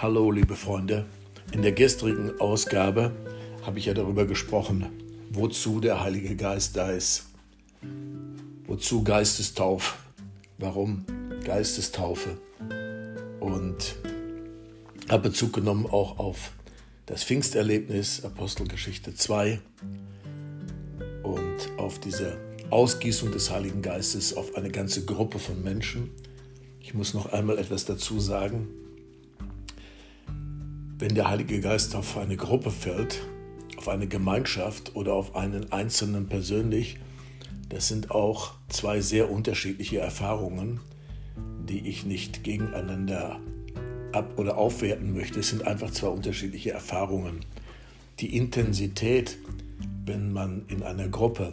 Hallo, 0.00 0.30
liebe 0.30 0.54
Freunde. 0.54 1.06
In 1.50 1.62
der 1.62 1.72
gestrigen 1.72 2.38
Ausgabe 2.38 3.10
habe 3.66 3.80
ich 3.80 3.86
ja 3.86 3.94
darüber 3.94 4.26
gesprochen, 4.26 4.86
wozu 5.30 5.80
der 5.80 6.00
Heilige 6.00 6.36
Geist 6.36 6.76
da 6.76 6.92
ist. 6.92 7.26
Wozu 8.68 9.02
Geistestaufe? 9.02 9.96
Warum 10.56 11.04
Geistestaufe? 11.42 12.38
Und 13.40 13.96
habe 15.08 15.30
Bezug 15.30 15.54
genommen 15.54 15.86
auch 15.86 16.20
auf 16.20 16.52
das 17.06 17.24
Pfingsterlebnis, 17.24 18.24
Apostelgeschichte 18.24 19.16
2 19.16 19.58
und 21.24 21.76
auf 21.76 21.98
diese 21.98 22.38
Ausgießung 22.70 23.32
des 23.32 23.50
Heiligen 23.50 23.82
Geistes 23.82 24.32
auf 24.32 24.54
eine 24.54 24.70
ganze 24.70 25.04
Gruppe 25.04 25.40
von 25.40 25.60
Menschen. 25.64 26.10
Ich 26.78 26.94
muss 26.94 27.14
noch 27.14 27.32
einmal 27.32 27.58
etwas 27.58 27.84
dazu 27.84 28.20
sagen. 28.20 28.68
Wenn 31.00 31.14
der 31.14 31.30
Heilige 31.30 31.60
Geist 31.60 31.94
auf 31.94 32.18
eine 32.18 32.36
Gruppe 32.36 32.72
fällt, 32.72 33.20
auf 33.76 33.88
eine 33.88 34.08
Gemeinschaft 34.08 34.96
oder 34.96 35.14
auf 35.14 35.36
einen 35.36 35.70
Einzelnen 35.70 36.26
persönlich, 36.26 36.98
das 37.68 37.86
sind 37.86 38.10
auch 38.10 38.54
zwei 38.68 39.00
sehr 39.00 39.30
unterschiedliche 39.30 39.98
Erfahrungen, 40.00 40.80
die 41.68 41.86
ich 41.86 42.04
nicht 42.04 42.42
gegeneinander 42.42 43.38
ab- 44.10 44.40
oder 44.40 44.58
aufwerten 44.58 45.12
möchte. 45.12 45.38
Es 45.38 45.50
sind 45.50 45.64
einfach 45.64 45.92
zwei 45.92 46.08
unterschiedliche 46.08 46.72
Erfahrungen. 46.72 47.44
Die 48.18 48.36
Intensität, 48.36 49.38
wenn 50.04 50.32
man 50.32 50.64
in 50.66 50.82
einer 50.82 51.06
Gruppe 51.06 51.52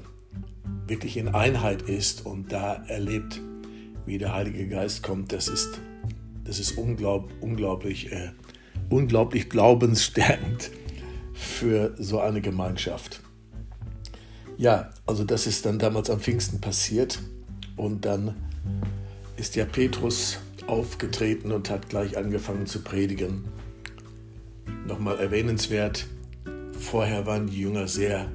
wirklich 0.88 1.18
in 1.18 1.28
Einheit 1.28 1.84
ist 1.84 2.26
und 2.26 2.52
da 2.52 2.84
erlebt, 2.88 3.42
wie 4.08 4.18
der 4.18 4.34
Heilige 4.34 4.68
Geist 4.68 5.04
kommt, 5.04 5.32
das 5.32 5.48
ist, 5.48 5.80
das 6.44 6.58
ist 6.58 6.80
unglaub, 6.80 7.30
unglaublich 7.42 8.12
äh, 8.12 8.32
unglaublich 8.90 9.50
glaubensstärkend 9.50 10.72
für 11.34 11.96
so 11.98 12.20
eine 12.20 12.42
Gemeinschaft. 12.42 13.22
Ja, 14.58 14.90
also 15.06 15.24
das 15.24 15.48
ist 15.48 15.66
dann 15.66 15.80
damals 15.80 16.10
am 16.10 16.20
Pfingsten 16.20 16.62
passiert 16.62 17.20
und 17.76 18.06
dann 18.06 18.36
ist 19.36 19.56
ja 19.56 19.66
Petrus 19.66 20.40
aufgetreten 20.68 21.52
und 21.52 21.70
hat 21.70 21.90
gleich 21.90 22.18
angefangen 22.18 22.66
zu 22.66 22.82
predigen. 22.82 23.46
Nochmal 24.88 25.20
erwähnenswert, 25.20 26.08
vorher 26.80 27.26
waren 27.26 27.48
die 27.48 27.60
Jünger 27.60 27.88
sehr 27.88 28.32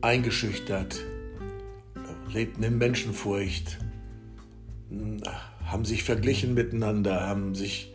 eingeschüchtert, 0.00 1.04
lebten 2.32 2.62
in 2.62 2.78
Menschenfurcht, 2.78 3.78
haben 5.64 5.84
sich 5.84 6.04
verglichen 6.04 6.54
miteinander, 6.54 7.26
haben 7.26 7.54
sich 7.54 7.92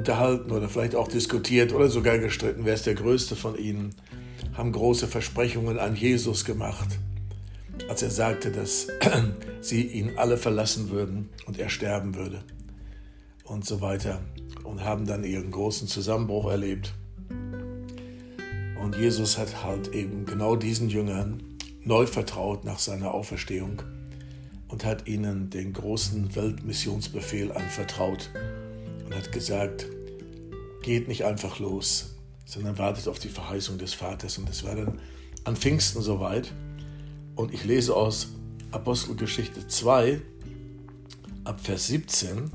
unterhalten 0.00 0.50
oder 0.50 0.70
vielleicht 0.70 0.94
auch 0.94 1.08
diskutiert 1.08 1.74
oder 1.74 1.88
sogar 1.88 2.18
gestritten, 2.18 2.64
wer 2.64 2.72
ist 2.72 2.86
der 2.86 2.94
Größte 2.94 3.36
von 3.36 3.54
ihnen, 3.54 3.94
haben 4.54 4.72
große 4.72 5.06
Versprechungen 5.06 5.78
an 5.78 5.94
Jesus 5.94 6.46
gemacht, 6.46 6.98
als 7.86 8.02
er 8.02 8.10
sagte, 8.10 8.50
dass 8.50 8.86
sie 9.60 9.82
ihn 9.82 10.12
alle 10.16 10.38
verlassen 10.38 10.88
würden 10.88 11.28
und 11.44 11.58
er 11.58 11.68
sterben 11.68 12.14
würde 12.14 12.42
und 13.44 13.66
so 13.66 13.82
weiter 13.82 14.20
und 14.64 14.82
haben 14.82 15.06
dann 15.06 15.22
ihren 15.22 15.50
großen 15.50 15.86
Zusammenbruch 15.86 16.50
erlebt. 16.50 16.94
Und 18.82 18.96
Jesus 18.96 19.36
hat 19.36 19.62
halt 19.62 19.92
eben 19.92 20.24
genau 20.24 20.56
diesen 20.56 20.88
Jüngern 20.88 21.42
neu 21.84 22.06
vertraut 22.06 22.64
nach 22.64 22.78
seiner 22.78 23.12
Auferstehung 23.12 23.82
und 24.68 24.82
hat 24.86 25.06
ihnen 25.06 25.50
den 25.50 25.74
großen 25.74 26.34
Weltmissionsbefehl 26.34 27.52
anvertraut 27.52 28.30
und 29.10 29.16
hat 29.16 29.32
gesagt, 29.32 29.88
geht 30.82 31.08
nicht 31.08 31.24
einfach 31.24 31.58
los, 31.58 32.14
sondern 32.44 32.78
wartet 32.78 33.08
auf 33.08 33.18
die 33.18 33.28
Verheißung 33.28 33.76
des 33.76 33.92
Vaters. 33.92 34.38
Und 34.38 34.48
es 34.48 34.62
war 34.62 34.76
dann 34.76 35.00
an 35.42 35.56
Pfingsten 35.56 36.00
soweit. 36.00 36.52
Und 37.34 37.52
ich 37.52 37.64
lese 37.64 37.96
aus 37.96 38.28
Apostelgeschichte 38.70 39.66
2 39.66 40.20
ab 41.42 41.60
Vers 41.60 41.88
17, 41.88 42.52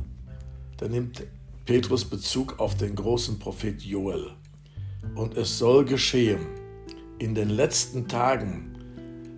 da 0.78 0.88
nimmt 0.88 1.24
Petrus 1.66 2.06
Bezug 2.06 2.58
auf 2.60 2.76
den 2.78 2.96
großen 2.96 3.38
Prophet 3.38 3.82
Joel. 3.82 4.32
Und 5.16 5.36
es 5.36 5.58
soll 5.58 5.84
geschehen, 5.84 6.46
in 7.20 7.36
den 7.36 7.50
letzten 7.50 8.08
Tagen, 8.08 8.78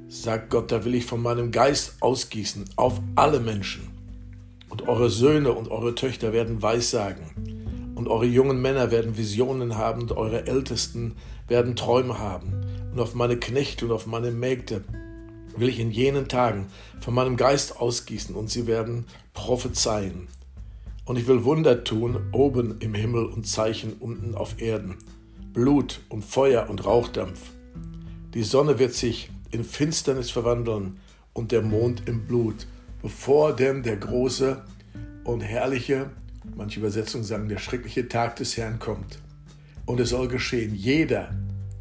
sagt 0.08 0.52
Gott, 0.52 0.72
da 0.72 0.86
will 0.86 0.94
ich 0.94 1.06
von 1.06 1.22
meinem 1.24 1.52
Geist 1.52 1.96
ausgießen 2.00 2.66
auf 2.76 3.02
alle 3.16 3.40
Menschen. 3.40 3.97
Und 4.70 4.88
eure 4.88 5.10
Söhne 5.10 5.54
und 5.54 5.70
eure 5.70 5.96
Töchter 5.96 6.34
werden 6.34 6.62
Weissagen. 6.62 7.94
Und 7.96 8.08
eure 8.08 8.26
jungen 8.26 8.62
Männer 8.62 8.92
werden 8.92 9.18
Visionen 9.18 9.78
haben 9.78 10.02
und 10.02 10.12
eure 10.12 10.46
Ältesten 10.46 11.16
werden 11.48 11.76
Träume 11.76 12.20
haben. 12.20 12.66
Und 12.92 13.00
auf 13.00 13.16
meine 13.16 13.38
Knechte 13.38 13.86
und 13.86 13.92
auf 13.92 14.06
meine 14.06 14.32
Mägde 14.32 14.84
will 15.56 15.70
ich 15.70 15.80
in 15.80 15.92
jenen 15.92 16.28
Tagen 16.28 16.68
von 17.00 17.14
meinem 17.14 17.38
Geist 17.38 17.80
ausgießen 17.80 18.36
und 18.36 18.50
sie 18.50 18.68
werden 18.68 19.06
prophezeien. 19.34 20.28
Und 21.06 21.18
ich 21.18 21.28
will 21.28 21.46
Wunder 21.46 21.84
tun 21.84 22.18
oben 22.34 22.76
im 22.80 22.94
Himmel 22.94 23.26
und 23.26 23.48
Zeichen 23.48 23.94
unten 24.00 24.36
auf 24.36 24.62
Erden. 24.62 24.98
Blut 25.54 26.02
und 26.10 26.24
Feuer 26.24 26.70
und 26.70 26.86
Rauchdampf. 26.86 27.40
Die 28.34 28.44
Sonne 28.44 28.78
wird 28.78 28.94
sich 28.94 29.32
in 29.52 29.64
Finsternis 29.64 30.30
verwandeln 30.30 31.00
und 31.34 31.52
der 31.52 31.62
Mond 31.62 32.04
im 32.08 32.26
Blut 32.28 32.68
bevor 33.02 33.56
denn 33.56 33.84
der 33.84 33.98
große 33.98 34.64
und 35.24 35.42
herrliche, 35.42 36.10
manche 36.56 36.80
Übersetzungen 36.80 37.24
sagen, 37.24 37.50
der 37.50 37.58
schreckliche 37.58 38.08
Tag 38.08 38.38
des 38.38 38.58
Herrn 38.58 38.80
kommt. 38.80 39.20
Und 39.86 40.00
es 40.00 40.10
soll 40.10 40.28
geschehen, 40.28 40.76
jeder, 40.76 41.30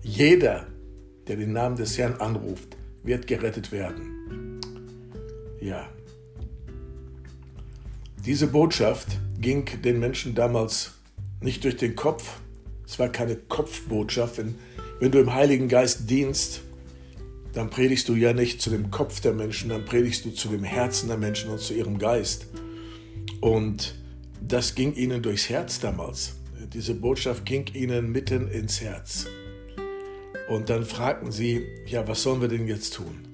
jeder, 0.02 0.66
der 1.26 1.36
den 1.36 1.52
Namen 1.52 1.76
des 1.76 1.98
Herrn 1.98 2.14
anruft, 2.14 2.76
wird 3.02 3.26
gerettet 3.26 3.72
werden. 3.72 4.60
Ja. 5.60 5.88
Diese 8.24 8.46
Botschaft 8.46 9.18
ging 9.40 9.64
den 9.82 9.98
Menschen 10.00 10.34
damals 10.34 10.94
nicht 11.40 11.64
durch 11.64 11.76
den 11.76 11.94
Kopf. 11.96 12.40
Es 12.86 12.98
war 12.98 13.08
keine 13.08 13.36
Kopfbotschaft. 13.36 14.38
Wenn, 14.38 14.56
wenn 15.00 15.10
du 15.10 15.20
im 15.20 15.34
Heiligen 15.34 15.68
Geist 15.68 16.08
dienst, 16.10 16.62
dann 17.56 17.70
predigst 17.70 18.06
du 18.10 18.14
ja 18.14 18.34
nicht 18.34 18.60
zu 18.60 18.68
dem 18.68 18.90
Kopf 18.90 19.20
der 19.20 19.32
Menschen, 19.32 19.70
dann 19.70 19.86
predigst 19.86 20.26
du 20.26 20.30
zu 20.30 20.48
dem 20.48 20.62
Herzen 20.62 21.08
der 21.08 21.16
Menschen 21.16 21.50
und 21.50 21.58
zu 21.58 21.72
ihrem 21.72 21.98
Geist. 21.98 22.48
Und 23.40 23.94
das 24.42 24.74
ging 24.74 24.92
ihnen 24.92 25.22
durchs 25.22 25.48
Herz 25.48 25.80
damals. 25.80 26.34
Diese 26.74 26.94
Botschaft 26.94 27.46
ging 27.46 27.64
ihnen 27.72 28.12
mitten 28.12 28.48
ins 28.48 28.82
Herz. 28.82 29.26
Und 30.50 30.68
dann 30.68 30.84
fragten 30.84 31.32
sie, 31.32 31.64
ja, 31.86 32.06
was 32.06 32.22
sollen 32.22 32.42
wir 32.42 32.48
denn 32.48 32.68
jetzt 32.68 32.92
tun? 32.92 33.26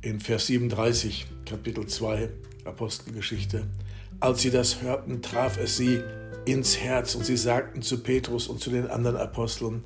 In 0.00 0.18
Vers 0.18 0.46
37, 0.46 1.26
Kapitel 1.44 1.86
2, 1.86 2.30
Apostelgeschichte. 2.64 3.66
Als 4.18 4.40
sie 4.40 4.50
das 4.50 4.80
hörten, 4.80 5.20
traf 5.20 5.58
es 5.58 5.76
sie 5.76 6.00
ins 6.46 6.78
Herz 6.78 7.14
und 7.14 7.26
sie 7.26 7.36
sagten 7.36 7.82
zu 7.82 8.02
Petrus 8.02 8.48
und 8.48 8.60
zu 8.60 8.70
den 8.70 8.86
anderen 8.86 9.18
Aposteln, 9.18 9.84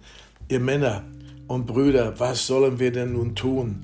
ihr 0.48 0.60
Männer, 0.60 1.04
und 1.48 1.66
Brüder, 1.66 2.20
was 2.20 2.47
sollen 2.47 2.78
wir 2.78 2.92
denn 2.92 3.14
nun 3.14 3.34
tun? 3.34 3.81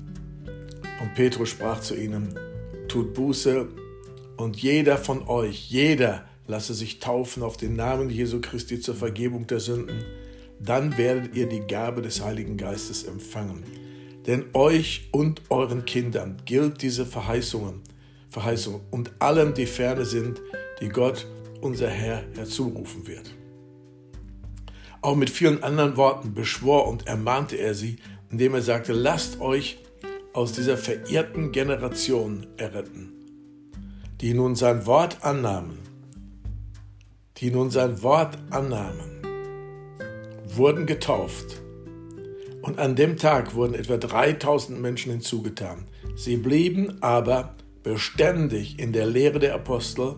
Und 1.01 1.13
Petrus 1.15 1.49
sprach 1.49 1.81
zu 1.81 1.95
ihnen, 1.95 2.39
tut 2.87 3.13
Buße 3.13 3.67
und 4.37 4.55
jeder 4.57 4.97
von 4.97 5.27
euch, 5.27 5.69
jeder 5.69 6.25
lasse 6.47 6.73
sich 6.73 6.99
taufen 6.99 7.43
auf 7.43 7.57
den 7.57 7.75
Namen 7.75 8.09
Jesu 8.09 8.39
Christi 8.39 8.79
zur 8.79 8.95
Vergebung 8.95 9.47
der 9.47 9.59
Sünden, 9.59 10.03
dann 10.59 10.97
werdet 10.97 11.35
ihr 11.35 11.49
die 11.49 11.61
Gabe 11.61 12.01
des 12.01 12.23
Heiligen 12.23 12.55
Geistes 12.55 13.03
empfangen. 13.03 13.63
Denn 14.27 14.45
euch 14.53 15.09
und 15.11 15.41
euren 15.49 15.85
Kindern 15.85 16.37
gilt 16.45 16.81
diese 16.81 17.05
Verheißungen, 17.05 17.81
Verheißung 18.29 18.81
und 18.91 19.11
allen, 19.19 19.53
die 19.53 19.65
ferne 19.65 20.05
sind, 20.05 20.41
die 20.81 20.89
Gott, 20.89 21.27
unser 21.61 21.89
Herr, 21.89 22.23
herzurufen 22.35 23.07
wird. 23.07 23.33
Auch 25.05 25.15
mit 25.15 25.29
vielen 25.29 25.61
anderen 25.61 25.97
Worten 25.97 26.33
beschwor 26.33 26.87
und 26.87 27.05
ermahnte 27.05 27.57
er 27.57 27.75
sie, 27.75 27.97
indem 28.31 28.55
er 28.55 28.63
sagte, 28.63 28.91
lasst 28.91 29.39
euch 29.39 29.77
aus 30.33 30.53
dieser 30.53 30.77
verirrten 30.77 31.51
Generation 31.51 32.47
erretten, 32.57 33.13
die 34.19 34.33
nun 34.33 34.55
sein 34.55 34.87
Wort 34.87 35.23
annahmen, 35.23 35.77
die 37.37 37.51
nun 37.51 37.69
sein 37.69 38.01
Wort 38.01 38.39
annahmen, 38.49 39.21
wurden 40.47 40.87
getauft. 40.87 41.61
Und 42.63 42.79
an 42.79 42.95
dem 42.95 43.17
Tag 43.17 43.53
wurden 43.53 43.75
etwa 43.75 43.97
3000 43.97 44.81
Menschen 44.81 45.11
hinzugetan. 45.11 45.85
Sie 46.15 46.37
blieben 46.37 46.97
aber 47.03 47.53
beständig 47.83 48.79
in 48.79 48.91
der 48.91 49.05
Lehre 49.05 49.37
der 49.37 49.53
Apostel, 49.53 50.15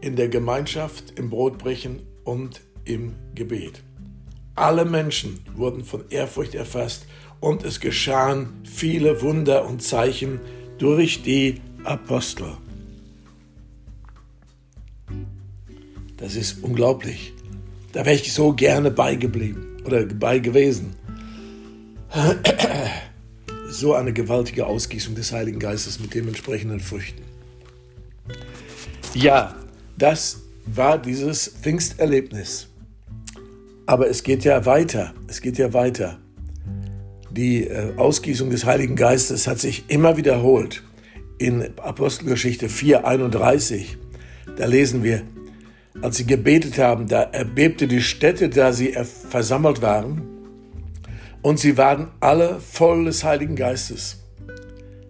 in 0.00 0.14
der 0.14 0.28
Gemeinschaft, 0.28 1.18
im 1.18 1.30
Brotbrechen 1.30 2.06
und 2.22 2.60
im 2.86 3.14
Gebet. 3.34 3.82
Alle 4.54 4.86
Menschen 4.86 5.40
wurden 5.54 5.84
von 5.84 6.04
Ehrfurcht 6.08 6.54
erfasst 6.54 7.06
und 7.40 7.62
es 7.64 7.80
geschahen 7.80 8.48
viele 8.64 9.20
Wunder 9.20 9.66
und 9.66 9.82
Zeichen 9.82 10.40
durch 10.78 11.22
die 11.22 11.60
Apostel. 11.84 12.56
Das 16.16 16.34
ist 16.34 16.62
unglaublich. 16.62 17.34
Da 17.92 18.04
wäre 18.04 18.16
ich 18.16 18.32
so 18.32 18.52
gerne 18.52 18.90
beigeblieben 18.90 19.82
oder 19.84 20.04
bei 20.06 20.38
gewesen. 20.38 20.94
So 23.68 23.94
eine 23.94 24.12
gewaltige 24.12 24.64
Ausgießung 24.64 25.16
des 25.16 25.32
Heiligen 25.32 25.58
Geistes 25.58 26.00
mit 26.00 26.14
dementsprechenden 26.14 26.80
Früchten. 26.80 27.20
Ja, 29.12 29.54
das 29.98 30.40
war 30.66 30.96
dieses 30.98 31.48
Pfingsterlebnis. 31.48 32.68
Aber 33.86 34.08
es 34.08 34.24
geht 34.24 34.44
ja 34.44 34.66
weiter. 34.66 35.14
Es 35.28 35.40
geht 35.40 35.58
ja 35.58 35.72
weiter. 35.72 36.18
Die 37.30 37.64
äh, 37.64 37.96
Ausgießung 37.96 38.50
des 38.50 38.64
Heiligen 38.64 38.96
Geistes 38.96 39.46
hat 39.46 39.60
sich 39.60 39.84
immer 39.88 40.16
wiederholt. 40.16 40.82
In 41.38 41.78
Apostelgeschichte 41.78 42.68
4,31, 42.68 43.96
da 44.56 44.66
lesen 44.66 45.04
wir, 45.04 45.22
als 46.02 46.16
sie 46.16 46.26
gebetet 46.26 46.78
haben, 46.78 47.08
da 47.08 47.22
erbebte 47.22 47.86
die 47.86 48.02
Stätte, 48.02 48.48
da 48.48 48.72
sie 48.72 48.96
versammelt 49.28 49.82
waren, 49.82 50.22
und 51.42 51.60
sie 51.60 51.76
waren 51.76 52.08
alle 52.20 52.58
voll 52.58 53.04
des 53.04 53.22
Heiligen 53.22 53.54
Geistes. 53.54 54.24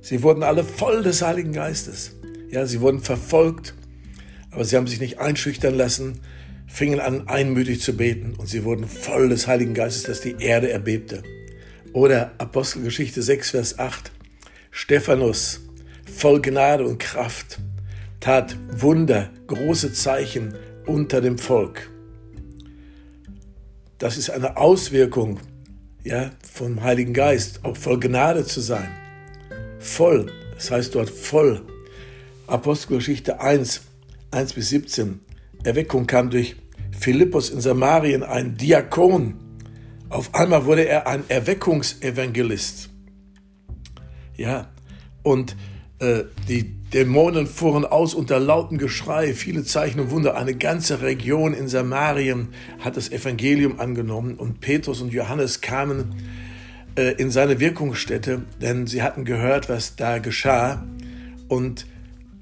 Sie 0.02 0.22
wurden 0.22 0.42
alle 0.42 0.64
voll 0.64 1.02
des 1.02 1.22
Heiligen 1.22 1.52
Geistes. 1.52 2.12
Ja, 2.50 2.66
sie 2.66 2.80
wurden 2.80 3.00
verfolgt, 3.00 3.74
aber 4.50 4.64
sie 4.64 4.76
haben 4.76 4.86
sich 4.86 5.00
nicht 5.00 5.18
einschüchtern 5.18 5.74
lassen, 5.74 6.20
fingen 6.76 7.00
an, 7.00 7.26
einmütig 7.26 7.80
zu 7.80 7.96
beten 7.96 8.34
und 8.36 8.50
sie 8.50 8.62
wurden 8.62 8.86
voll 8.86 9.30
des 9.30 9.46
Heiligen 9.46 9.72
Geistes, 9.72 10.02
dass 10.02 10.20
die 10.20 10.36
Erde 10.40 10.70
erbebte. 10.70 11.22
Oder 11.94 12.34
Apostelgeschichte 12.36 13.22
6, 13.22 13.52
Vers 13.52 13.78
8. 13.78 14.12
Stephanus, 14.70 15.62
voll 16.04 16.42
Gnade 16.42 16.84
und 16.86 16.98
Kraft, 16.98 17.60
tat 18.20 18.58
Wunder, 18.70 19.30
große 19.46 19.94
Zeichen 19.94 20.54
unter 20.84 21.22
dem 21.22 21.38
Volk. 21.38 21.88
Das 23.96 24.18
ist 24.18 24.28
eine 24.28 24.58
Auswirkung 24.58 25.40
ja, 26.04 26.32
vom 26.52 26.82
Heiligen 26.82 27.14
Geist, 27.14 27.60
auch 27.64 27.78
voll 27.78 27.98
Gnade 27.98 28.44
zu 28.44 28.60
sein. 28.60 28.90
Voll, 29.78 30.30
das 30.54 30.70
heißt 30.70 30.94
dort 30.94 31.08
voll. 31.08 31.62
Apostelgeschichte 32.46 33.40
1, 33.40 33.80
1 34.30 34.52
bis 34.52 34.68
17. 34.68 35.20
Erweckung 35.64 36.06
kam 36.06 36.28
durch 36.28 36.56
Philippus 36.98 37.50
in 37.50 37.60
Samarien, 37.60 38.22
ein 38.22 38.56
Diakon. 38.56 39.34
Auf 40.08 40.34
einmal 40.34 40.64
wurde 40.64 40.86
er 40.86 41.06
ein 41.06 41.24
Erweckungsevangelist. 41.28 42.90
Ja, 44.36 44.68
und 45.22 45.56
äh, 45.98 46.24
die 46.48 46.76
Dämonen 46.92 47.46
fuhren 47.46 47.84
aus 47.84 48.14
unter 48.14 48.38
lautem 48.38 48.78
Geschrei, 48.78 49.34
viele 49.34 49.64
Zeichen 49.64 50.00
und 50.00 50.10
Wunder. 50.10 50.36
Eine 50.36 50.54
ganze 50.54 51.02
Region 51.02 51.52
in 51.52 51.68
Samarien 51.68 52.48
hat 52.80 52.96
das 52.96 53.10
Evangelium 53.10 53.80
angenommen 53.80 54.34
und 54.34 54.60
Petrus 54.60 55.00
und 55.00 55.12
Johannes 55.12 55.60
kamen 55.60 56.14
äh, 56.96 57.12
in 57.14 57.30
seine 57.30 57.60
Wirkungsstätte, 57.60 58.42
denn 58.60 58.86
sie 58.86 59.02
hatten 59.02 59.24
gehört, 59.24 59.68
was 59.68 59.96
da 59.96 60.18
geschah. 60.18 60.86
Und 61.48 61.86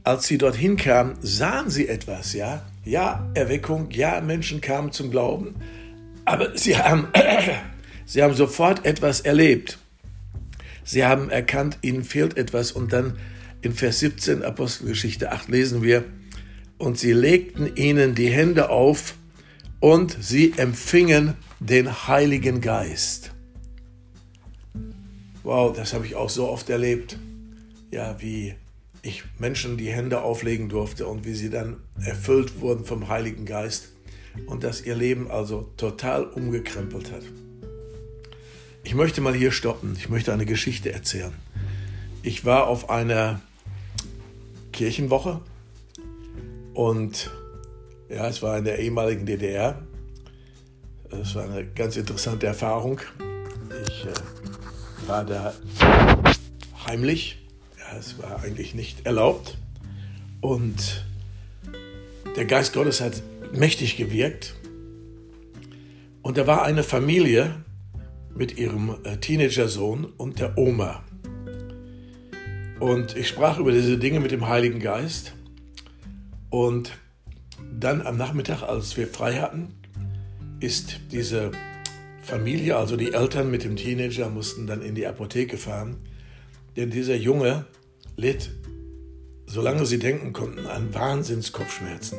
als 0.05 0.27
sie 0.27 0.39
dorthin 0.39 0.77
kamen, 0.77 1.17
sahen 1.23 1.71
sie 1.71 1.89
etwas, 1.89 2.35
ja. 2.35 2.65
Ja, 2.85 3.31
Erweckung, 3.35 3.91
ja, 3.91 4.21
Menschen 4.21 4.61
kamen 4.61 4.93
zum 4.93 5.11
Glauben, 5.11 5.55
aber 6.27 6.57
sie 6.57 6.77
haben, 6.77 7.09
sie 8.05 8.23
haben 8.23 8.35
sofort 8.35 8.85
etwas 8.85 9.23
erlebt. 9.23 9.79
Sie 10.85 11.07
haben 11.07 11.31
erkannt, 11.31 11.79
ihnen 11.81 12.05
fehlt 12.05 12.37
etwas 12.37 12.71
und 12.73 12.93
dann 12.93 13.17
in 13.63 13.73
Vers 13.73 14.01
17 14.01 14.43
Apostelgeschichte 14.43 15.33
8 15.33 15.49
lesen 15.49 15.83
wir, 15.83 16.05
und 16.77 16.99
sie 16.99 17.13
legten 17.13 17.77
ihnen 17.77 18.15
die 18.15 18.29
Hände 18.29 18.69
auf 18.69 19.15
und 19.81 20.17
sie 20.21 20.53
empfingen 20.57 21.35
den 21.61 22.07
Heiligen 22.09 22.61
Geist. 22.61 23.33
Wow, 25.43 25.75
das 25.75 25.95
habe 25.95 26.05
ich 26.05 26.15
auch 26.15 26.29
so 26.29 26.49
oft 26.49 26.69
erlebt. 26.69 27.19
Ja, 27.91 28.21
wie 28.21 28.55
ich 29.05 29.23
Menschen 29.39 29.77
die 29.77 29.91
Hände 29.91 30.23
auflegen 30.23 30.69
durfte 30.69 31.07
und 31.07 31.27
wie 31.27 31.35
sie 31.35 31.51
dann 31.51 31.77
erfüllt 32.03 32.61
wurden 32.61 32.85
vom 32.85 33.09
Heiligen 33.09 33.45
Geist 33.45 33.91
und 34.47 34.65
dass 34.65 34.81
ihr 34.81 34.95
Leben 34.95 35.31
also 35.31 35.71
total 35.77 36.25
umgekrempelt 36.25 37.13
hat. 37.13 37.23
Ich 38.83 38.95
möchte 38.95 39.21
mal 39.21 39.35
hier 39.35 39.53
stoppen. 39.53 39.95
Ich 39.99 40.09
möchte 40.09 40.33
eine 40.33 40.47
Geschichte 40.47 40.93
erzählen. 40.93 41.33
Ich 42.23 42.45
war 42.45 42.67
auf 42.67 42.89
einer 42.89 43.43
Kirchenwoche 44.73 45.41
und 46.73 47.31
ja, 48.09 48.27
es 48.29 48.43
war 48.43 48.57
in 48.57 48.65
der 48.65 48.79
ehemaligen 48.79 49.27
DDR. 49.27 49.83
Es 51.11 51.35
war 51.35 51.45
eine 51.45 51.67
ganz 51.67 51.97
interessante 51.97 52.47
Erfahrung. 52.47 53.01
Ich 53.87 54.07
äh, 54.07 55.09
war 55.09 55.25
da 55.25 55.55
heimlich 56.87 57.44
es 57.97 58.19
war 58.19 58.43
eigentlich 58.43 58.75
nicht 58.75 59.07
erlaubt. 59.07 59.59
Und 60.41 61.05
der 62.37 62.45
Geist 62.45 62.73
Gottes 62.73 63.01
hat 63.01 63.23
mächtig 63.53 63.97
gewirkt. 63.97 64.55
Und 66.23 66.39
da 66.39 66.47
war 66.47 66.65
eine 66.65 66.83
Familie 66.83 67.55
mit 68.35 68.59
ihrem 68.59 68.97
äh, 69.05 69.17
Teenager-Sohn 69.17 70.05
und 70.05 70.41
der 70.41 70.59
Oma. 70.59 71.05
Und 72.81 73.17
ich 73.17 73.29
sprach 73.29 73.59
über 73.59 73.73
diese 73.73 73.99
Dinge 73.99 74.21
mit 74.21 74.33
dem 74.33 74.49
Heiligen 74.49 74.81
Geist. 74.81 75.35
Und 76.51 76.93
dann 77.79 78.03
am 78.03 78.17
Nachmittag, 78.17 78.63
als 78.63 78.97
wir 78.97 79.07
frei 79.07 79.35
hatten, 79.35 79.75
ist 80.61 81.01
diese 81.13 81.51
Familie, 82.23 82.77
also 82.77 82.97
die 82.97 83.13
Eltern 83.13 83.51
mit 83.51 83.65
dem 83.65 83.77
Teenager, 83.77 84.29
mussten 84.31 84.67
dann 84.67 84.83
in 84.83 84.95
die 84.95 85.07
Apotheke 85.07 85.57
fahren. 85.57 85.97
Denn 86.77 86.91
dieser 86.91 87.17
Junge 87.17 87.67
litt, 88.17 88.51
solange 89.47 89.87
sie 89.87 89.99
denken 89.99 90.33
konnten, 90.33 90.67
an 90.67 90.93
Wahnsinnskopfschmerzen. 90.95 92.19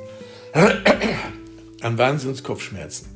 an 1.82 1.98
Wahnsinnskopfschmerzen. 1.98 3.08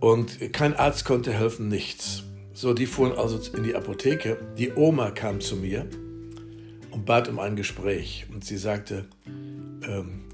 Und 0.00 0.52
kein 0.52 0.74
Arzt 0.74 1.04
konnte 1.04 1.32
helfen, 1.32 1.68
nichts. 1.68 2.24
So, 2.54 2.74
die 2.74 2.86
fuhren 2.86 3.12
also 3.16 3.40
in 3.56 3.62
die 3.62 3.74
Apotheke. 3.74 4.36
Die 4.58 4.72
Oma 4.72 5.10
kam 5.10 5.40
zu 5.40 5.56
mir 5.56 5.86
und 6.90 7.06
bat 7.06 7.28
um 7.28 7.38
ein 7.38 7.56
Gespräch. 7.56 8.26
Und 8.32 8.44
sie 8.44 8.56
sagte, 8.56 9.06
ähm, 9.26 10.24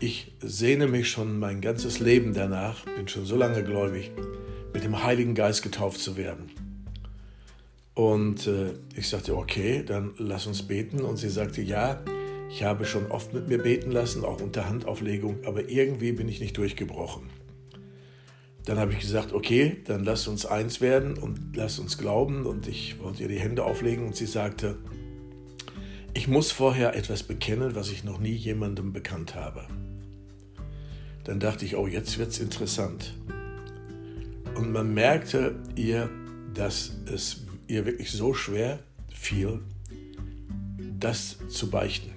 ich 0.00 0.32
sehne 0.40 0.86
mich 0.86 1.10
schon 1.10 1.38
mein 1.38 1.60
ganzes 1.60 1.98
Leben 1.98 2.32
danach, 2.32 2.84
bin 2.96 3.08
schon 3.08 3.26
so 3.26 3.36
lange 3.36 3.62
gläubig, 3.62 4.10
mit 4.72 4.84
dem 4.84 5.02
Heiligen 5.02 5.34
Geist 5.34 5.62
getauft 5.62 6.00
zu 6.00 6.16
werden. 6.16 6.50
Und 7.98 8.46
äh, 8.46 8.74
ich 8.94 9.08
sagte, 9.08 9.36
okay, 9.36 9.82
dann 9.84 10.14
lass 10.18 10.46
uns 10.46 10.62
beten. 10.62 11.00
Und 11.00 11.16
sie 11.16 11.28
sagte, 11.28 11.62
ja, 11.62 12.00
ich 12.48 12.62
habe 12.62 12.84
schon 12.84 13.10
oft 13.10 13.34
mit 13.34 13.48
mir 13.48 13.58
beten 13.58 13.90
lassen, 13.90 14.24
auch 14.24 14.40
unter 14.40 14.68
Handauflegung, 14.68 15.38
aber 15.44 15.68
irgendwie 15.68 16.12
bin 16.12 16.28
ich 16.28 16.38
nicht 16.38 16.56
durchgebrochen. 16.56 17.24
Dann 18.66 18.78
habe 18.78 18.92
ich 18.92 19.00
gesagt, 19.00 19.32
okay, 19.32 19.78
dann 19.84 20.04
lass 20.04 20.28
uns 20.28 20.46
eins 20.46 20.80
werden 20.80 21.18
und 21.18 21.56
lass 21.56 21.80
uns 21.80 21.98
glauben. 21.98 22.46
Und 22.46 22.68
ich 22.68 23.00
wollte 23.00 23.22
ihr 23.22 23.28
die 23.28 23.40
Hände 23.40 23.64
auflegen 23.64 24.06
und 24.06 24.14
sie 24.14 24.26
sagte, 24.26 24.78
ich 26.14 26.28
muss 26.28 26.52
vorher 26.52 26.94
etwas 26.94 27.24
bekennen, 27.24 27.74
was 27.74 27.90
ich 27.90 28.04
noch 28.04 28.20
nie 28.20 28.30
jemandem 28.32 28.92
bekannt 28.92 29.34
habe. 29.34 29.66
Dann 31.24 31.40
dachte 31.40 31.64
ich, 31.64 31.74
oh, 31.74 31.88
jetzt 31.88 32.16
wird 32.16 32.30
es 32.30 32.38
interessant. 32.38 33.12
Und 34.54 34.70
man 34.70 34.94
merkte 34.94 35.56
ihr, 35.74 36.08
dass 36.54 36.92
es 37.12 37.47
ihr 37.68 37.84
wirklich 37.86 38.10
so 38.10 38.34
schwer 38.34 38.80
fiel, 39.12 39.60
das 40.98 41.36
zu 41.48 41.70
beichten. 41.70 42.10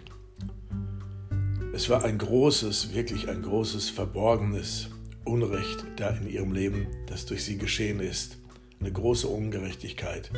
Es 1.74 1.90
war 1.90 2.04
ein 2.04 2.18
großes, 2.18 2.94
wirklich 2.94 3.30
ein 3.30 3.42
großes, 3.44 3.90
verborgenes 3.90 4.90
Unrecht 5.24 5.86
da 5.98 6.10
in 6.10 6.28
ihrem 6.28 6.52
Leben, 6.52 6.88
das 7.08 7.26
durch 7.26 7.44
sie 7.44 7.58
geschehen 7.58 8.00
ist. 8.00 8.38
Eine 8.80 8.92
große 8.92 9.28
Ungerechtigkeit. 9.28 10.32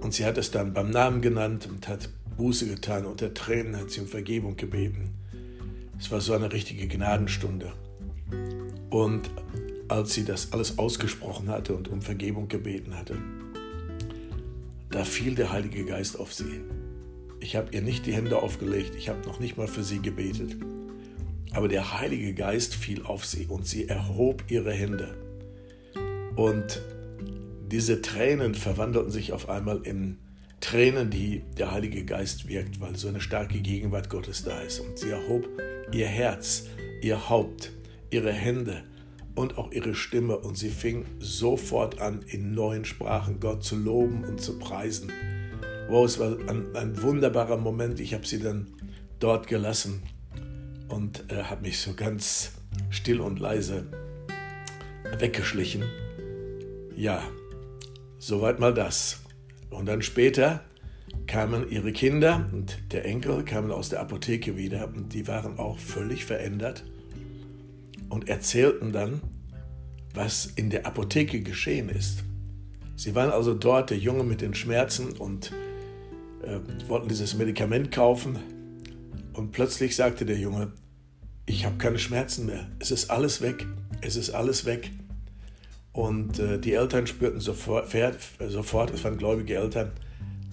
Und 0.00 0.14
sie 0.14 0.24
hat 0.24 0.38
es 0.38 0.50
dann 0.50 0.72
beim 0.72 0.90
Namen 0.90 1.20
genannt 1.20 1.68
und 1.70 1.86
hat 1.86 2.08
Buße 2.36 2.66
getan. 2.66 3.04
Unter 3.04 3.34
Tränen 3.34 3.76
hat 3.76 3.90
sie 3.90 4.00
um 4.00 4.08
Vergebung 4.08 4.56
gebeten. 4.56 5.10
Es 5.98 6.10
war 6.10 6.20
so 6.20 6.32
eine 6.32 6.52
richtige 6.52 6.88
Gnadenstunde. 6.88 7.72
Und 8.88 9.30
als 9.88 10.14
sie 10.14 10.24
das 10.24 10.52
alles 10.52 10.78
ausgesprochen 10.78 11.48
hatte 11.50 11.74
und 11.74 11.88
um 11.88 12.00
Vergebung 12.00 12.48
gebeten 12.48 12.96
hatte, 12.96 13.18
da 14.90 15.04
fiel 15.04 15.34
der 15.34 15.52
Heilige 15.52 15.84
Geist 15.84 16.18
auf 16.18 16.34
sie. 16.34 16.60
Ich 17.40 17.56
habe 17.56 17.68
ihr 17.72 17.82
nicht 17.82 18.06
die 18.06 18.12
Hände 18.12 18.42
aufgelegt, 18.42 18.94
ich 18.96 19.08
habe 19.08 19.26
noch 19.26 19.40
nicht 19.40 19.56
mal 19.56 19.68
für 19.68 19.82
sie 19.82 20.00
gebetet. 20.00 20.56
Aber 21.52 21.68
der 21.68 21.98
Heilige 21.98 22.34
Geist 22.34 22.74
fiel 22.74 23.04
auf 23.04 23.24
sie 23.24 23.46
und 23.46 23.66
sie 23.66 23.88
erhob 23.88 24.44
ihre 24.48 24.72
Hände. 24.72 25.16
Und 26.36 26.82
diese 27.70 28.02
Tränen 28.02 28.54
verwandelten 28.54 29.10
sich 29.10 29.32
auf 29.32 29.48
einmal 29.48 29.80
in 29.82 30.18
Tränen, 30.60 31.10
die 31.10 31.42
der 31.56 31.72
Heilige 31.72 32.04
Geist 32.04 32.48
wirkt, 32.48 32.80
weil 32.80 32.96
so 32.96 33.08
eine 33.08 33.20
starke 33.20 33.60
Gegenwart 33.60 34.10
Gottes 34.10 34.44
da 34.44 34.60
ist. 34.60 34.80
Und 34.80 34.98
sie 34.98 35.10
erhob 35.10 35.48
ihr 35.92 36.06
Herz 36.06 36.66
ihr 37.02 37.30
Haupt, 37.30 37.72
ihre 38.10 38.32
Hände 38.32 38.84
und 39.40 39.58
auch 39.58 39.72
ihre 39.72 39.94
Stimme 39.94 40.36
und 40.38 40.56
sie 40.56 40.68
fing 40.68 41.06
sofort 41.18 42.00
an, 42.00 42.20
in 42.26 42.54
neuen 42.54 42.84
Sprachen 42.84 43.40
Gott 43.40 43.64
zu 43.64 43.76
loben 43.76 44.24
und 44.24 44.40
zu 44.40 44.58
preisen. 44.58 45.10
Wow, 45.88 46.04
es 46.04 46.18
war 46.18 46.36
ein, 46.48 46.76
ein 46.76 47.02
wunderbarer 47.02 47.56
Moment. 47.56 48.00
Ich 48.00 48.14
habe 48.14 48.26
sie 48.26 48.38
dann 48.38 48.68
dort 49.18 49.46
gelassen 49.46 50.02
und 50.88 51.24
äh, 51.32 51.44
habe 51.44 51.62
mich 51.62 51.78
so 51.78 51.94
ganz 51.94 52.52
still 52.90 53.20
und 53.20 53.40
leise 53.40 53.86
weggeschlichen. 55.18 55.84
Ja, 56.94 57.22
soweit 58.18 58.60
mal 58.60 58.74
das. 58.74 59.20
Und 59.70 59.86
dann 59.86 60.02
später 60.02 60.62
kamen 61.26 61.70
ihre 61.70 61.92
Kinder 61.92 62.48
und 62.52 62.78
der 62.92 63.04
Enkel 63.06 63.44
kamen 63.44 63.70
aus 63.70 63.88
der 63.88 64.00
Apotheke 64.00 64.56
wieder 64.56 64.88
und 64.88 65.14
die 65.14 65.26
waren 65.26 65.58
auch 65.58 65.78
völlig 65.78 66.24
verändert 66.24 66.84
und 68.10 68.28
erzählten 68.28 68.92
dann, 68.92 69.22
was 70.14 70.46
in 70.46 70.70
der 70.70 70.86
Apotheke 70.86 71.40
geschehen 71.40 71.88
ist. 71.88 72.24
Sie 72.96 73.14
waren 73.14 73.30
also 73.30 73.54
dort, 73.54 73.90
der 73.90 73.98
Junge 73.98 74.24
mit 74.24 74.40
den 74.40 74.54
Schmerzen 74.54 75.12
und 75.12 75.52
äh, 76.42 76.58
wollten 76.88 77.08
dieses 77.08 77.34
Medikament 77.34 77.90
kaufen 77.90 78.38
und 79.32 79.52
plötzlich 79.52 79.96
sagte 79.96 80.26
der 80.26 80.36
Junge, 80.36 80.72
ich 81.46 81.64
habe 81.64 81.78
keine 81.78 81.98
Schmerzen 81.98 82.46
mehr, 82.46 82.68
es 82.78 82.90
ist 82.90 83.10
alles 83.10 83.40
weg, 83.40 83.66
es 84.00 84.16
ist 84.16 84.30
alles 84.30 84.64
weg. 84.64 84.90
Und 85.92 86.38
äh, 86.38 86.58
die 86.58 86.74
Eltern 86.74 87.06
spürten 87.06 87.40
sofort, 87.40 87.92
sofort, 88.48 88.90
es 88.94 89.02
waren 89.02 89.16
gläubige 89.16 89.56
Eltern, 89.56 89.90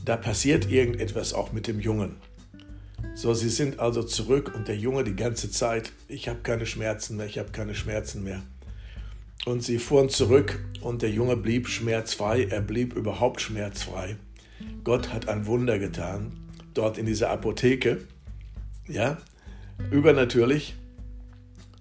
da 0.03 0.17
passiert 0.17 0.71
irgendetwas 0.71 1.33
auch 1.33 1.51
mit 1.51 1.67
dem 1.67 1.79
Jungen. 1.79 2.15
So, 3.13 3.33
sie 3.33 3.49
sind 3.49 3.79
also 3.79 4.03
zurück 4.03 4.53
und 4.55 4.67
der 4.67 4.77
Junge 4.77 5.03
die 5.03 5.15
ganze 5.15 5.51
Zeit, 5.51 5.91
ich 6.07 6.27
habe 6.29 6.39
keine 6.43 6.65
Schmerzen 6.65 7.17
mehr, 7.17 7.25
ich 7.25 7.37
habe 7.37 7.51
keine 7.51 7.75
Schmerzen 7.75 8.23
mehr. 8.23 8.41
Und 9.47 9.63
sie 9.63 9.79
fuhren 9.79 10.09
zurück 10.09 10.59
und 10.81 11.01
der 11.01 11.09
Junge 11.09 11.37
blieb 11.37 11.69
schmerzfrei, 11.69 12.43
er 12.43 12.59
blieb 12.59 12.93
überhaupt 12.93 13.39
schmerzfrei. 13.39 14.17
Gott 14.83 15.13
hat 15.13 15.29
ein 15.29 15.45
Wunder 15.45 15.79
getan, 15.79 16.33
dort 16.73 16.97
in 16.97 17.05
dieser 17.05 17.29
Apotheke, 17.29 17.99
ja, 18.89 19.19
übernatürlich. 19.89 20.75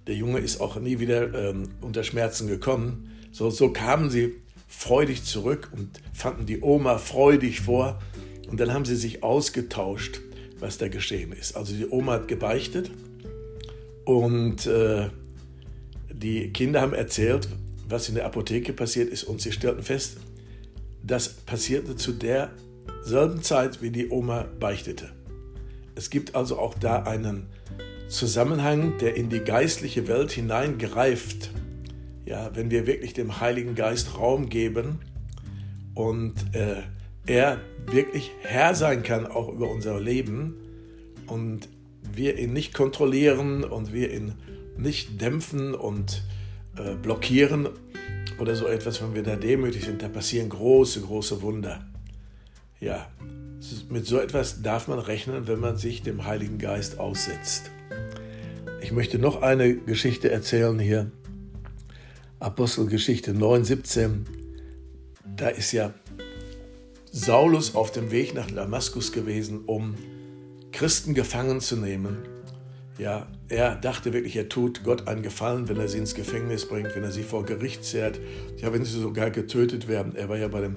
Der 0.07 0.15
Junge 0.15 0.39
ist 0.39 0.61
auch 0.61 0.77
nie 0.77 1.01
wieder 1.01 1.35
ähm, 1.35 1.71
unter 1.81 2.05
Schmerzen 2.05 2.47
gekommen. 2.47 3.11
So, 3.33 3.51
so 3.51 3.73
kamen 3.73 4.11
sie 4.11 4.35
freudig 4.69 5.25
zurück 5.25 5.73
und 5.75 6.01
fanden 6.13 6.47
die 6.47 6.61
Oma 6.61 6.99
freudig 6.99 7.63
vor. 7.63 7.99
Und 8.49 8.61
dann 8.61 8.73
haben 8.73 8.85
sie 8.85 8.95
sich 8.95 9.25
ausgetauscht, 9.25 10.21
was 10.61 10.79
da 10.79 10.87
geschehen 10.87 11.33
ist. 11.33 11.57
Also 11.57 11.75
die 11.75 11.89
Oma 11.89 12.13
hat 12.13 12.29
gebeichtet 12.29 12.93
und 14.05 14.69
äh, 14.69 15.09
die 16.17 16.53
Kinder 16.53 16.81
haben 16.81 16.95
erzählt, 16.95 17.49
was 17.89 18.09
in 18.09 18.15
der 18.15 18.27
Apotheke 18.27 18.73
passiert 18.73 19.11
ist. 19.11 19.25
Und 19.25 19.41
sie 19.41 19.53
stellten 19.53 19.83
fest, 19.83 20.19
das 21.03 21.29
passierte 21.29 21.97
zu 21.97 22.13
derselben 22.13 23.43
Zeit, 23.43 23.83
wie 23.83 23.91
die 23.91 24.11
Oma 24.11 24.47
beichtete. 24.59 25.11
Es 25.95 26.11
gibt 26.11 26.35
also 26.35 26.59
auch 26.59 26.75
da 26.75 27.05
einen 27.05 27.47
Zusammenhang, 28.09 28.99
der 28.99 29.17
in 29.17 29.31
die 29.31 29.41
geistliche 29.41 30.09
Welt 30.09 30.33
hineingreift 30.33 31.51
ja, 32.27 32.51
wenn 32.55 32.71
wir 32.71 32.87
wirklich 32.87 33.15
dem 33.15 33.41
Heiligen 33.41 33.75
Geist 33.75 34.19
Raum 34.19 34.49
geben 34.49 34.99
und 35.95 36.35
äh, 36.55 36.83
er 37.27 37.61
wirklich 37.87 38.33
Herr 38.43 38.75
sein 38.75 39.03
kann 39.05 39.27
auch 39.27 39.49
über 39.49 39.71
unser 39.71 39.99
Leben 40.01 40.55
und 41.29 41.69
wir 42.13 42.37
ihn 42.39 42.53
nicht 42.53 42.75
kontrollieren 42.75 43.65
und 43.65 43.93
wir 43.93 44.13
ihn 44.13 44.35
nicht 44.79 45.21
dämpfen 45.21 45.75
und 45.75 46.23
äh, 46.77 46.95
blockieren 46.95 47.69
oder 48.39 48.55
so 48.55 48.67
etwas, 48.67 49.03
wenn 49.03 49.15
wir 49.15 49.23
da 49.23 49.37
demütig 49.37 49.85
sind, 49.85 50.03
da 50.03 50.09
passieren 50.09 50.49
große, 50.49 51.01
große 51.01 51.43
Wunder. 51.43 51.87
Ja, 52.81 53.11
mit 53.89 54.07
so 54.07 54.19
etwas 54.19 54.63
darf 54.63 54.89
man 54.89 54.99
rechnen, 54.99 55.49
wenn 55.49 55.61
man 55.61 55.77
sich 55.77 56.03
dem 56.03 56.25
Heiligen 56.25 56.59
Geist 56.59 56.99
aussetzt. 56.99 57.71
Ich 58.83 58.93
möchte 58.93 59.19
noch 59.19 59.43
eine 59.43 59.75
Geschichte 59.75 60.31
erzählen 60.31 60.79
hier. 60.79 61.11
Apostelgeschichte 62.39 63.33
9, 63.33 63.65
17, 63.65 64.27
da 65.37 65.49
ist 65.49 65.73
ja 65.73 65.95
Saulus 67.11 67.75
auf 67.75 67.93
dem 67.93 68.11
Weg 68.11 68.35
nach 68.35 68.51
Damaskus 68.51 69.11
gewesen, 69.11 69.65
um 69.65 69.95
Christen 70.71 71.15
gefangen 71.15 71.63
zu 71.63 71.77
nehmen. 71.77 72.19
Ja, 72.99 73.27
er 73.49 73.77
dachte 73.77 74.13
wirklich, 74.15 74.37
er 74.37 74.49
tut 74.49 74.83
Gott 74.83 75.07
einen 75.07 75.23
Gefallen, 75.23 75.69
wenn 75.69 75.77
er 75.79 75.89
sie 75.89 75.99
ins 75.99 76.15
Gefängnis 76.15 76.67
bringt, 76.67 76.97
wenn 76.97 77.05
er 77.05 77.13
sie 77.13 77.23
vor 77.23 77.45
Gericht 77.45 77.85
zerrt, 77.85 78.19
ja, 78.57 78.73
wenn 78.73 78.85
sie 78.85 78.99
sogar 78.99 79.31
getötet 79.31 79.87
werden. 79.87 80.17
Er 80.17 80.31
war 80.31 80.39
ja 80.39 80.49
bei 80.49 80.63
dem 80.63 80.77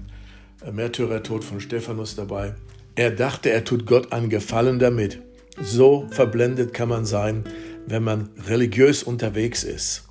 Märtyrertod 0.70 1.46
von 1.46 1.62
Stephanus 1.62 2.16
dabei. 2.16 2.56
Er 2.96 3.12
dachte, 3.12 3.50
er 3.50 3.64
tut 3.64 3.86
Gott 3.86 4.12
einen 4.12 4.30
Gefallen 4.30 4.80
damit. 4.80 5.22
So 5.62 6.08
verblendet 6.12 6.74
kann 6.74 6.90
man 6.90 7.06
sein, 7.06 7.46
wenn 7.88 8.04
man 8.04 8.30
religiös 8.48 9.04
unterwegs 9.04 9.64
ist. 9.64 10.04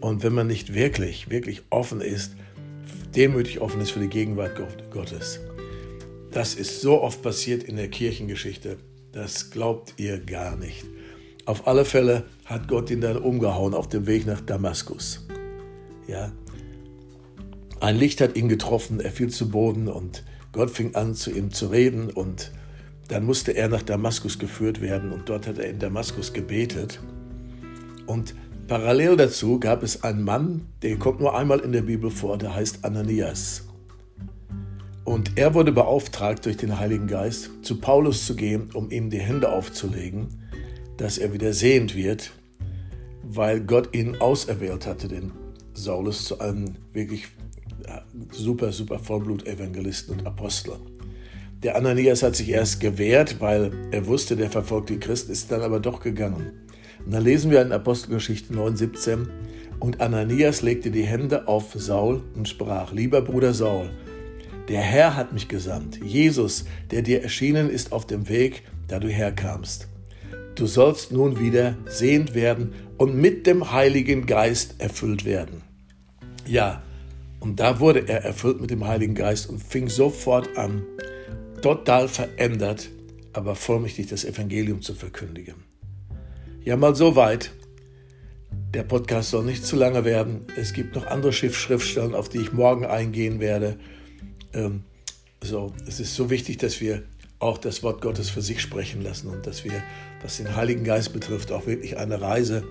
Und 0.00 0.22
wenn 0.22 0.32
man 0.32 0.46
nicht 0.46 0.74
wirklich, 0.74 1.28
wirklich 1.30 1.62
offen 1.70 2.00
ist, 2.00 2.36
demütig 3.16 3.60
offen 3.60 3.80
ist 3.80 3.90
für 3.90 4.00
die 4.00 4.08
Gegenwart 4.08 4.60
Gottes. 4.90 5.40
Das 6.30 6.54
ist 6.54 6.80
so 6.80 7.02
oft 7.02 7.22
passiert 7.22 7.64
in 7.64 7.76
der 7.76 7.88
Kirchengeschichte. 7.88 8.78
Das 9.12 9.50
glaubt 9.50 9.94
ihr 9.96 10.20
gar 10.20 10.56
nicht. 10.56 10.84
Auf 11.44 11.66
alle 11.66 11.84
Fälle 11.84 12.24
hat 12.44 12.68
Gott 12.68 12.90
ihn 12.90 13.00
dann 13.00 13.16
umgehauen 13.16 13.74
auf 13.74 13.88
dem 13.88 14.06
Weg 14.06 14.26
nach 14.26 14.40
Damaskus. 14.40 15.26
Ja. 16.06 16.30
Ein 17.80 17.96
Licht 17.96 18.20
hat 18.20 18.36
ihn 18.36 18.48
getroffen, 18.48 19.00
er 19.00 19.10
fiel 19.10 19.30
zu 19.30 19.48
Boden 19.48 19.88
und 19.88 20.22
Gott 20.52 20.70
fing 20.70 20.94
an, 20.94 21.14
zu 21.14 21.30
ihm 21.30 21.50
zu 21.50 21.68
reden 21.68 22.10
und 22.10 22.52
dann 23.08 23.24
musste 23.24 23.52
er 23.52 23.68
nach 23.68 23.82
Damaskus 23.82 24.38
geführt 24.38 24.80
werden 24.80 25.10
und 25.10 25.28
dort 25.28 25.46
hat 25.48 25.58
er 25.58 25.68
in 25.68 25.78
Damaskus 25.78 26.32
gebetet. 26.32 27.00
Und 28.06 28.34
Parallel 28.68 29.16
dazu 29.16 29.58
gab 29.58 29.82
es 29.82 30.04
einen 30.04 30.22
Mann, 30.22 30.66
der 30.82 30.96
kommt 30.96 31.18
nur 31.18 31.36
einmal 31.36 31.58
in 31.60 31.72
der 31.72 31.82
Bibel 31.82 32.10
vor, 32.10 32.38
der 32.38 32.54
heißt 32.54 32.84
Ananias. 32.84 33.64
Und 35.10 35.36
er 35.38 35.54
wurde 35.54 35.72
beauftragt 35.72 36.46
durch 36.46 36.56
den 36.56 36.78
Heiligen 36.78 37.08
Geist, 37.08 37.50
zu 37.62 37.80
Paulus 37.80 38.26
zu 38.26 38.36
gehen, 38.36 38.70
um 38.74 38.92
ihm 38.92 39.10
die 39.10 39.18
Hände 39.18 39.50
aufzulegen, 39.50 40.28
dass 40.98 41.18
er 41.18 41.32
wieder 41.32 41.52
sehend 41.52 41.96
wird, 41.96 42.30
weil 43.24 43.58
Gott 43.58 43.92
ihn 43.92 44.18
auserwählt 44.20 44.86
hatte, 44.86 45.08
den 45.08 45.32
Saulus, 45.74 46.26
zu 46.26 46.38
einem 46.38 46.76
wirklich 46.92 47.26
super, 48.30 48.70
super 48.70 49.00
Vollblut-Evangelisten 49.00 50.14
und 50.14 50.26
Apostel. 50.28 50.74
Der 51.64 51.74
Ananias 51.74 52.22
hat 52.22 52.36
sich 52.36 52.48
erst 52.48 52.78
gewehrt, 52.78 53.40
weil 53.40 53.72
er 53.90 54.06
wusste, 54.06 54.36
der 54.36 54.48
verfolgte 54.48 54.96
Christ 55.00 55.28
ist 55.28 55.50
dann 55.50 55.62
aber 55.62 55.80
doch 55.80 55.98
gegangen. 55.98 56.52
Und 57.04 57.12
dann 57.12 57.24
lesen 57.24 57.50
wir 57.50 57.62
in 57.62 57.72
Apostelgeschichte 57.72 58.54
9,17 58.54 59.26
und 59.80 60.00
Ananias 60.00 60.62
legte 60.62 60.92
die 60.92 61.02
Hände 61.02 61.48
auf 61.48 61.72
Saul 61.74 62.22
und 62.36 62.48
sprach, 62.48 62.92
lieber 62.92 63.22
Bruder 63.22 63.54
Saul, 63.54 63.90
der 64.70 64.82
Herr 64.82 65.16
hat 65.16 65.32
mich 65.32 65.48
gesandt, 65.48 65.98
Jesus, 66.00 66.64
der 66.92 67.02
dir 67.02 67.24
erschienen 67.24 67.68
ist 67.68 67.90
auf 67.90 68.06
dem 68.06 68.28
Weg, 68.28 68.62
da 68.86 69.00
du 69.00 69.08
herkamst. 69.08 69.88
Du 70.54 70.66
sollst 70.66 71.10
nun 71.10 71.40
wieder 71.40 71.76
sehend 71.86 72.34
werden 72.36 72.72
und 72.96 73.16
mit 73.16 73.48
dem 73.48 73.72
Heiligen 73.72 74.26
Geist 74.26 74.76
erfüllt 74.78 75.24
werden. 75.24 75.62
Ja, 76.46 76.84
und 77.40 77.58
da 77.58 77.80
wurde 77.80 78.06
er 78.06 78.22
erfüllt 78.24 78.60
mit 78.60 78.70
dem 78.70 78.86
Heiligen 78.86 79.16
Geist 79.16 79.50
und 79.50 79.60
fing 79.60 79.88
sofort 79.88 80.56
an, 80.56 80.84
total 81.62 82.06
verändert, 82.06 82.90
aber 83.32 83.56
vollmächtig 83.56 84.06
das 84.06 84.24
Evangelium 84.24 84.82
zu 84.82 84.94
verkündigen. 84.94 85.56
Ja, 86.62 86.76
mal 86.76 86.94
so 86.94 87.16
weit. 87.16 87.50
Der 88.72 88.84
Podcast 88.84 89.30
soll 89.30 89.44
nicht 89.44 89.66
zu 89.66 89.74
lange 89.74 90.04
werden. 90.04 90.42
Es 90.56 90.72
gibt 90.74 90.94
noch 90.94 91.08
andere 91.08 91.32
Schriftstellen, 91.32 92.14
auf 92.14 92.28
die 92.28 92.38
ich 92.38 92.52
morgen 92.52 92.86
eingehen 92.86 93.40
werde. 93.40 93.76
Ähm, 94.52 94.82
so, 95.42 95.72
es 95.86 96.00
ist 96.00 96.14
so 96.14 96.30
wichtig, 96.30 96.58
dass 96.58 96.80
wir 96.80 97.02
auch 97.38 97.58
das 97.58 97.82
Wort 97.82 98.02
Gottes 98.02 98.28
für 98.28 98.42
sich 98.42 98.60
sprechen 98.60 99.00
lassen 99.02 99.28
und 99.28 99.46
dass 99.46 99.64
wir, 99.64 99.82
was 100.22 100.36
den 100.36 100.54
Heiligen 100.54 100.84
Geist 100.84 101.12
betrifft, 101.12 101.52
auch 101.52 101.66
wirklich 101.66 101.96
eine 101.96 102.20
Reise 102.20 102.64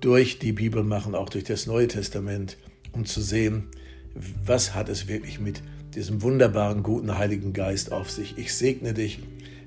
durch 0.00 0.40
die 0.40 0.52
Bibel 0.52 0.82
machen, 0.82 1.14
auch 1.14 1.28
durch 1.28 1.44
das 1.44 1.66
Neue 1.66 1.86
Testament, 1.86 2.56
um 2.92 3.06
zu 3.06 3.20
sehen, 3.20 3.68
was 4.44 4.74
hat 4.74 4.88
es 4.88 5.06
wirklich 5.06 5.38
mit 5.38 5.62
diesem 5.94 6.22
wunderbaren, 6.22 6.82
guten 6.82 7.16
Heiligen 7.16 7.52
Geist 7.52 7.92
auf 7.92 8.10
sich. 8.10 8.36
Ich 8.36 8.54
segne 8.54 8.94
dich 8.94 9.20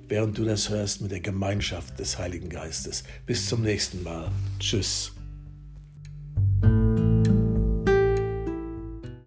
während 0.08 0.38
du 0.38 0.46
das 0.46 0.70
hörst 0.70 1.02
mit 1.02 1.12
der 1.12 1.20
Gemeinschaft 1.20 2.00
des 2.00 2.18
Heiligen 2.18 2.50
Geistes. 2.50 3.04
Bis 3.25 3.48
zum 3.48 3.62
nächsten 3.62 4.04
Mal. 4.04 4.32
Tschüss. 4.60 5.15